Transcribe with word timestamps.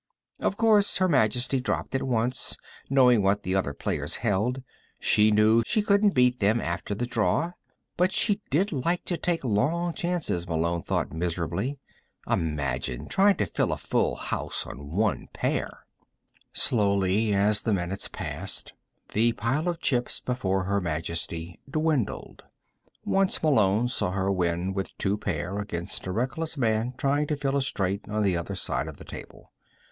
Of 0.39 0.57
course 0.57 0.97
Her 0.97 1.07
Majesty 1.07 1.59
dropped 1.59 1.93
at 1.93 2.01
once; 2.01 2.57
knowing 2.89 3.21
what 3.21 3.43
the 3.43 3.53
other 3.53 3.71
players 3.71 4.15
held, 4.25 4.63
she 4.99 5.29
knew 5.29 5.61
she 5.63 5.83
couldn't 5.83 6.15
beat 6.15 6.39
them 6.39 6.59
after 6.59 6.95
the 6.95 7.05
draw. 7.05 7.51
But 7.97 8.11
she 8.11 8.41
did 8.49 8.71
like 8.71 9.05
to 9.05 9.15
take 9.15 9.43
long 9.43 9.93
chances, 9.93 10.47
Malone 10.47 10.81
thought 10.81 11.13
miserably. 11.13 11.77
Imagine 12.27 13.09
trying 13.09 13.35
to 13.35 13.45
fill 13.45 13.71
a 13.71 13.77
full 13.77 14.15
house 14.15 14.65
on 14.65 14.89
one 14.89 15.27
pair! 15.33 15.85
Slowly, 16.51 17.35
as 17.35 17.61
the 17.61 17.71
minutes 17.71 18.07
passed, 18.07 18.73
the 19.09 19.33
pile 19.33 19.69
of 19.69 19.79
chips 19.79 20.19
before 20.19 20.63
Her 20.63 20.81
Majesty 20.81 21.59
dwindled. 21.69 22.41
Once 23.05 23.43
Malone 23.43 23.87
saw 23.87 24.09
her 24.13 24.31
win 24.31 24.73
with 24.73 24.97
two 24.97 25.15
pair 25.15 25.59
against 25.59 26.07
a 26.07 26.11
reckless 26.11 26.57
man 26.57 26.95
trying 26.97 27.27
to 27.27 27.37
fill 27.37 27.55
a 27.55 27.61
straight 27.61 28.09
on 28.09 28.23
the 28.23 28.35
other 28.35 28.55
side 28.55 28.87
of 28.87 28.97
the 28.97 29.05
table. 29.05 29.51